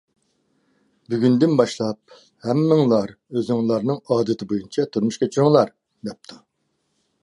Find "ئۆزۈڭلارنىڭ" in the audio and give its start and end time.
3.37-4.03